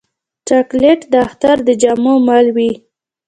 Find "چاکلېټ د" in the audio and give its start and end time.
0.47-1.13